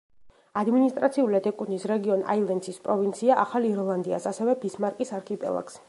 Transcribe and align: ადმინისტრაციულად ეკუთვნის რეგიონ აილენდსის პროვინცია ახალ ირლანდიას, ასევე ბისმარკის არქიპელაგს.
ადმინისტრაციულად 0.61 1.49
ეკუთვნის 1.51 1.85
რეგიონ 1.91 2.25
აილენდსის 2.35 2.81
პროვინცია 2.87 3.39
ახალ 3.45 3.69
ირლანდიას, 3.73 4.27
ასევე 4.35 4.61
ბისმარკის 4.65 5.19
არქიპელაგს. 5.21 5.79